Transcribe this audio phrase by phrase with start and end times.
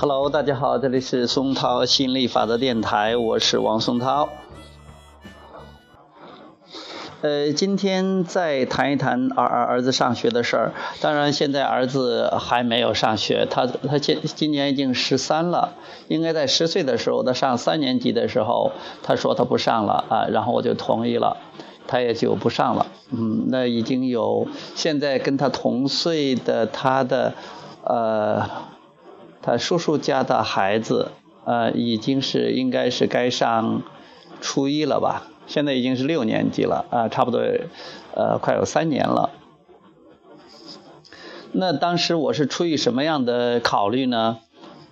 [0.00, 4.30] Hello，大家好，这里是松涛心理法则电台，我是王松涛。
[7.20, 10.72] 呃，今天再谈一谈儿儿儿子上学的事儿。
[11.02, 15.74] 当然，现在儿子还没有上学，他他今今年已经十三了，
[16.08, 21.36] 应该在十岁的时候，他上三年级的时候，他说他不上了啊，然后我就同意了，
[21.86, 22.86] 他也就不上了。
[23.10, 27.34] 嗯，那已经有现在跟他同岁的他的
[27.84, 28.69] 呃。
[29.42, 31.12] 他叔叔家的孩子，
[31.44, 33.82] 呃，已经是应该是该上
[34.40, 35.28] 初一了吧？
[35.46, 37.40] 现在已经是六年级了，啊，差不多，
[38.14, 39.30] 呃，快有三年了。
[41.52, 44.38] 那当时我是出于什么样的考虑呢？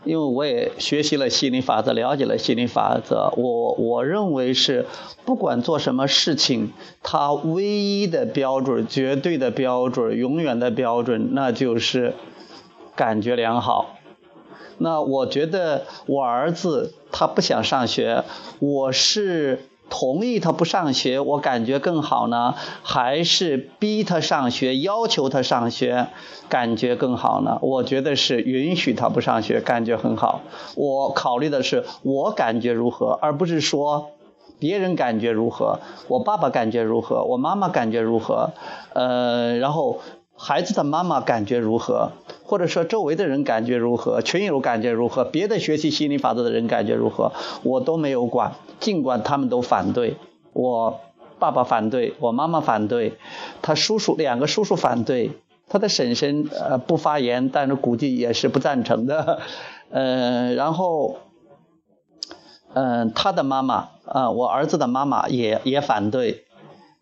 [0.04, 4.86] 因为我也学习了心理法则，了解了心理法则，我我认为是
[5.24, 12.14] 不管做什么事情，它唯一的标准、绝对的标准、永远的标准，那就是
[12.96, 13.97] 感觉良好。
[14.78, 18.24] 那我觉得我儿子他不想上学，
[18.60, 26.08] 我是同意他不上学，我感觉更好呢，还是逼他上学，要求他上学，
[26.48, 27.58] 感觉更好呢？
[27.62, 30.42] 我觉得是允许他不上学，感觉很好。
[30.76, 34.10] 我考虑的是我感觉如何，而不是说
[34.58, 38.50] 别人感觉如何，我爸爸感觉如何，我妈妈感觉如何，
[38.92, 40.00] 呃，然后
[40.36, 42.12] 孩子的妈妈感觉如何。
[42.48, 47.32] 或者说周围的人感觉如何，群友感觉如何，别的学习心理法则的人感觉如何，
[47.62, 48.54] 我都没有管。
[48.80, 50.16] 尽管他们都反对，
[50.54, 50.98] 我
[51.38, 53.18] 爸爸反对，我妈妈反对，
[53.60, 55.32] 他叔叔两个叔叔反对，
[55.68, 59.40] 他的婶婶呃不发言，但是估计也是不赞成的。
[59.92, 61.16] 呃，然后，
[62.72, 66.44] 嗯，他的妈妈啊，我儿子的妈妈也也反对。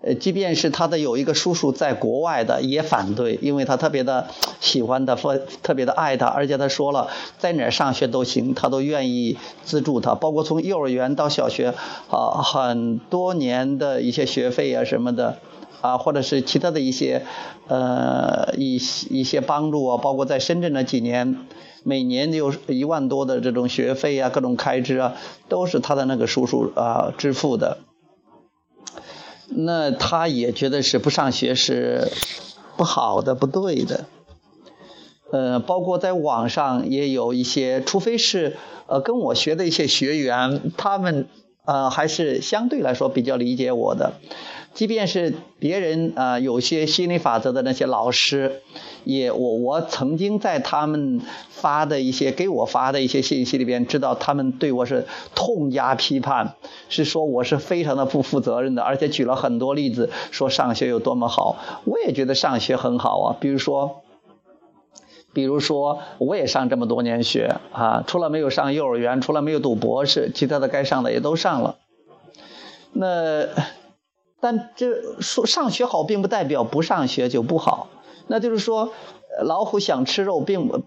[0.02, 4.28] 呃，即便是他的有一个叔叔在国外的也反对，因为他特别的
[4.60, 11.72] 喜欢他，或特别的爱他，而且他说了，在哪儿上学都行，他都愿意资助他，包括从幼儿园到小学，
[12.10, 15.38] 啊，很多年的一些学费啊什么的，
[15.80, 17.24] 啊，或者是其他的一些，
[17.66, 18.74] 呃，一
[19.08, 21.38] 一些帮助啊，包括在深圳的几年，
[21.84, 25.14] 每年有一万多的这种学费啊，各种开支啊，
[25.48, 27.78] 都是他的那个叔叔啊支付的。
[29.48, 32.10] 那他也觉得是不上学是
[32.76, 34.06] 不好的、不对的。
[35.32, 41.26] 呃，包括在网上也有一些，除非是呃跟我学的一些学员，他们
[41.66, 44.14] 呃还是相对来说比较理解我的。
[44.72, 48.60] 即便是别人啊，有些心理法则的那些老师，
[49.04, 56.56] 也我我曾经在他们发的一些给我发的一些信息里边，知道他们对我是痛加批判，
[56.90, 61.56] 是说我是非常的不负责任的，而且举了很多例子，说上学有多么好。
[61.84, 64.02] 我也觉得上学很好啊，比如说，
[65.36, 71.76] 比如说我也上这么多年学啊，除了没有上幼儿园，除了没有读博士，其他的该上的也都上了。
[72.94, 73.48] 那。
[74.38, 77.88] 但这说上学好，并不代表不上学就不好。
[78.28, 78.92] 那就是说，
[79.42, 80.82] 老虎想吃肉，并不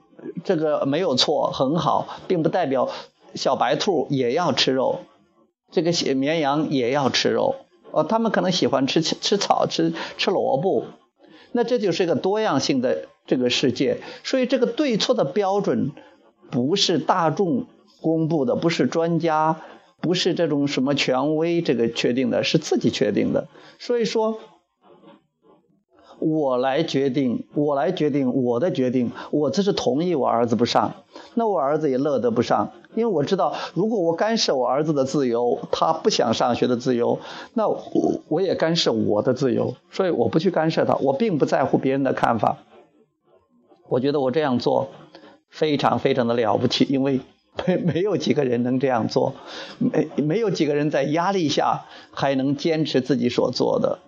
[0.45, 2.89] 这个没有错，很好，并不代表
[3.33, 4.99] 小白兔也要吃肉，
[5.71, 7.55] 这个绵羊也要吃肉。
[7.91, 10.85] 哦，他们可能喜欢吃吃草，吃吃萝卜。
[11.51, 13.97] 那这就是一个多样性的这个世界。
[14.23, 15.91] 所以，这个对错的标准
[16.51, 17.65] 不是大众
[18.01, 19.61] 公布的，不是专家。
[20.01, 23.49] 不是这种什么权威这个确定的，是自己确定的。
[23.79, 24.39] 所以说，
[26.19, 29.11] 我来决定，我来决定我的决定。
[29.31, 30.93] 我这是同意我儿子不上，
[31.33, 37.19] 那我儿子也乐得不上，因为我知道，如果我干涉我儿子的自由，他不想上学的自由，
[37.53, 37.79] 那我
[38.27, 39.75] 我也干涉我的自由。
[39.91, 42.57] 所以我不去干涉他，我并不在乎别人的看法。
[43.87, 44.89] 我觉得我这样做
[45.49, 47.21] 非常非常的了不起，因为。
[47.67, 49.33] 没没有几个人能这样做，
[49.79, 53.99] 没没有几个人在压力下还能坚持自己所做的。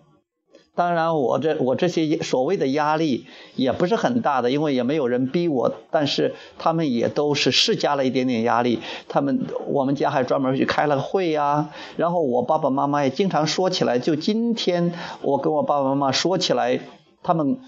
[0.81, 5.71] 当然，我这我这些所谓的压力也不是很大的，因为也没有人逼我。
[5.91, 8.79] 但是他们也都是施加了一点点压力。
[9.07, 11.69] 他们我们家还专门去开了个会呀。
[11.97, 13.99] 然后我爸爸妈妈也经常说起来。
[13.99, 14.91] 就今天
[15.21, 16.79] 我跟我爸爸妈妈说起来，
[17.21, 17.59] 他们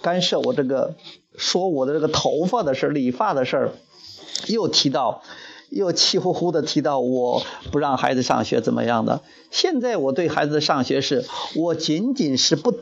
[0.00, 0.94] 干涉我这个
[1.36, 3.72] 说我的这个头发的事理发的事儿。
[4.48, 5.22] 又提到，
[5.72, 9.22] 又气呼呼的提到我不让孩子上学怎么样的？
[9.50, 11.24] 现在我对孩子上学是，
[11.56, 12.74] 我仅仅是不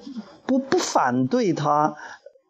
[0.45, 1.95] 不不反对他，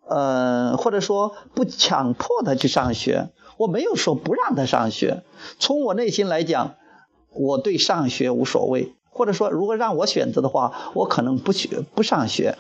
[0.09, 3.29] 呃，或者说不强迫他去上学，
[3.59, 5.23] 我没有说不让他上学。
[5.59, 6.77] 从我内心来讲，
[7.35, 12.57] 我对上学无所谓，或者说如果让我选择的话，我可能不去不上学。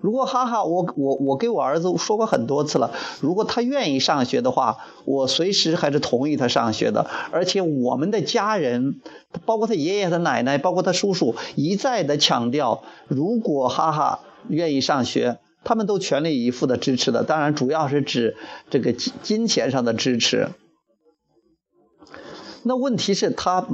[0.00, 7.08] 如果哈哈，我我我给我儿子说过很多次了，如果他愿意上学的话，我随时还是同意他上学的。
[7.32, 9.00] 而且我们的家人，
[9.44, 17.24] 包括他爷爷、他奶奶，包括他叔叔，一再的强调，如果哈哈愿意上学，他们都全力以赴的支持的。
[17.24, 18.36] 当然，主要是指
[18.70, 20.50] 这个金金钱上的支持。
[22.68, 23.64] 那问题是，他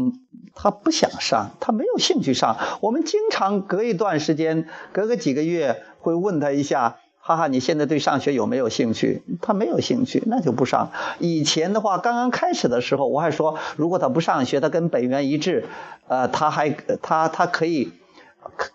[0.54, 2.58] 他不想上，他没有兴趣上。
[2.82, 10.90] 我们经常隔一段时间，隔个几个月会问他一下：“哈哈，你现在对上学有没有兴趣？”他没有兴趣，那就不上。
[11.18, 15.64] 以前的话，刚刚开始的时候，我还说，如果他不上学，他跟本源一致，
[16.06, 16.68] 呃，他还
[17.00, 17.92] 他他可以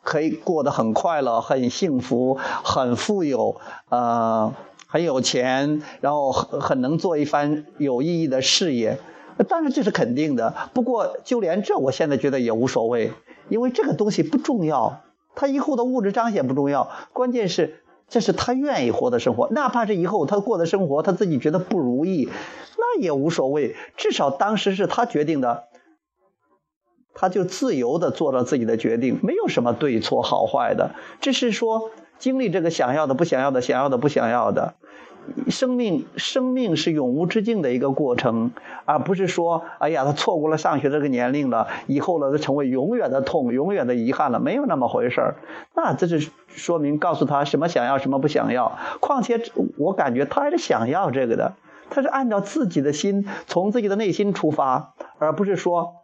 [0.02, 4.52] 可以过得很快乐、很幸福、很富有，呃，
[4.88, 8.98] 很有钱，然后很能做一番有意义的事业。
[9.44, 13.12] 当然这是肯定的，不过就连这，我现在觉得也无所谓，
[13.50, 15.01] 因为这个东西不重要，
[15.36, 22.30] 他以后的物质彰显不重要，关键是这是他愿意活的生活，哪怕是以后他过的生活他自己觉得不如意，
[22.78, 25.66] 那也无所谓，至少当时是他决定的，
[27.13, 34.75] 他就自由的做了自己的决定，没有什么对错好坏的，只是说经历这个想要的不想要的，想要的不想要的。
[35.50, 38.51] 生命，生命是永无止境的一个过程，
[38.85, 45.35] 而不是说，哎呀，他错过了上学这个年龄了，以后呢，他成为永远的痛，永远的遗憾了，没有那么回事儿。
[45.75, 48.77] 那这是说明告诉他什么想要，什么不想要。
[49.00, 49.41] 况且
[49.77, 51.53] 我感觉他还是想要这个的，
[51.89, 55.96] 他是按照自己的心，从自己的内心出发，而不是说。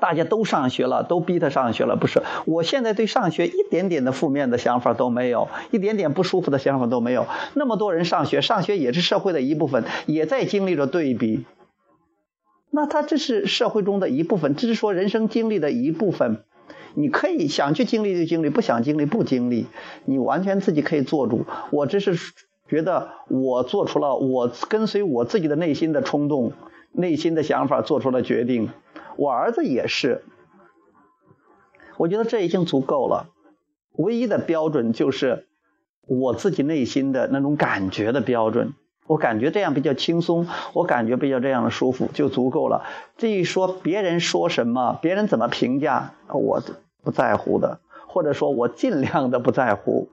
[0.00, 2.22] 大家都上学了，都逼他上学了，不是？
[2.44, 7.26] 我现在对上学一点点的负面的想法都没有，一点点不舒服的想法都没有。
[7.54, 11.44] 那么多人上学，上学也是社会的一部分，也在经历着对比。
[12.70, 16.42] 那他这是社会中的一部分，这是说人生经历的一部分。
[16.98, 19.66] 你可以想去经历就经历，不想经历不经历，
[20.06, 21.44] 你完全自己可以做主。
[21.70, 22.16] 我这是
[22.68, 26.52] 觉得我做出了我跟随我自己的内心的冲动、
[26.92, 28.70] 内心的想法做出了决定。
[29.16, 30.22] 我儿子也是，
[31.96, 33.28] 我觉得这已经足够了。
[33.92, 35.46] 唯一的标准就是
[36.06, 38.74] 我自己内心的那种感觉的标准。
[39.06, 42.84] 我感觉这样比较轻松，我感觉比较这样的舒服就足够了。
[43.16, 46.60] 至于说别人说什么，别人怎么评价，我
[47.04, 47.78] 不在乎的，
[48.08, 50.08] 或者说我尽量的不在乎。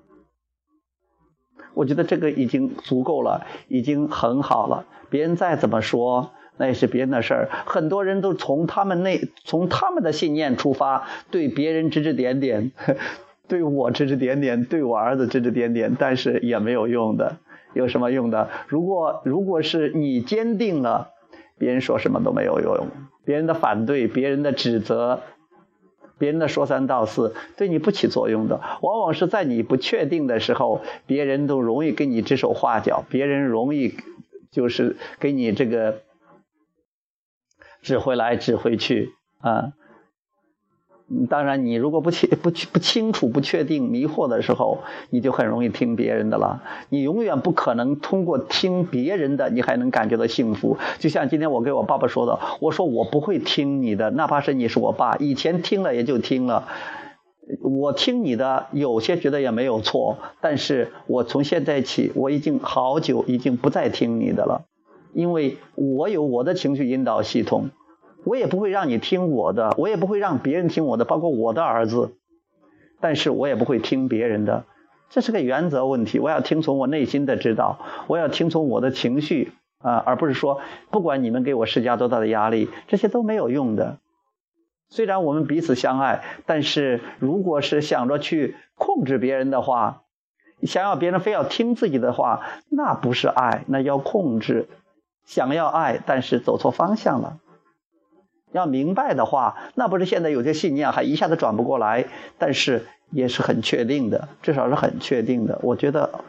[1.74, 4.86] 我觉得这个已经足够了，已经很好了。
[5.10, 6.32] 别人再怎么说。
[6.56, 12.72] 那也是别人的事儿，很多人都从他们那从他们的信念出发，对别人指指点点，
[13.50, 17.38] 对我指指点点，对我儿子指指点点，但是也没有用的，
[17.74, 18.50] 有什么用的？
[18.68, 21.10] 如果如果是你坚定了，
[21.58, 22.88] 别人说什么都没有用，
[23.26, 25.22] 别人的反对，别人的指责，
[26.20, 28.62] 别人的说三道四，对你不起作用的。
[28.82, 33.96] 往往是在你不确定的时候，别人都容易给你指手画脚，别人容易
[34.52, 36.02] 就是给你这个。
[37.84, 39.74] 指挥来指挥去啊！
[41.30, 44.80] 当然，你如果不清不不清楚、不确定、迷惑的时候，
[45.12, 46.64] 你就很容易听别人的了。
[46.90, 50.78] 你永远不可能通过听别人的，你还能感觉到幸福。
[50.98, 56.68] 就像今天我给我爸爸说的，我说我不会听你的，哪怕是你是我爸，以前听了也就听了。
[57.62, 64.64] 我听你的，有些觉得也没有错，但是我从现在起，我已经好久已经不再听你的了。
[65.14, 67.70] 因为我有我的情绪引导系统，
[68.24, 72.16] 我也不会让你听我的，我也不会让别人听我的，包括我的儿子，
[73.00, 74.66] 但是我也不会听别人的，
[75.10, 76.20] 这是个原则问题。
[76.20, 83.98] 我要听从我内心的指导，我要听从我的情绪啊，而不是说不管你们给我施加多大的压力，这些都没有用的。
[84.90, 90.04] 虽然我们彼此相爱，但是如果是想着去控制别人的话，
[90.62, 94.70] 想要别人非要听自己的话，那不是爱，那要控制。
[95.26, 97.40] 想要爱，但是走错方向了。
[98.54, 102.06] 要明白的话，那不是现在有些信念还一下子转不过来，
[102.38, 105.60] 但是也是很确定的，至少是很确定的。
[105.64, 106.24] 我觉得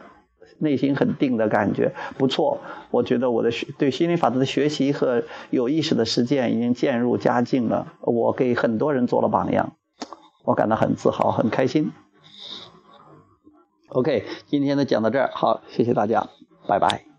[0.57, 2.59] 内心很定的感觉不错。
[2.91, 7.93] 我觉得我的学对心理法则的学习和有意识的实践已经渐入佳境了。
[8.01, 9.73] 我给很多人做了榜样，
[10.43, 11.91] 我感到很自豪，很开心。
[13.89, 16.27] OK，今天呢讲到这儿，好，谢谢大家，
[16.67, 17.14] 拜拜。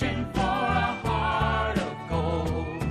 [0.00, 2.82] Searching for a heart of gold.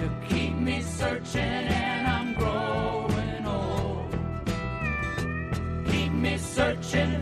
[0.00, 4.10] You keep me searching and I'm growing old.
[5.90, 7.12] Keep me searching